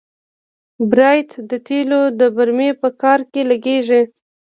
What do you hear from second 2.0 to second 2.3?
د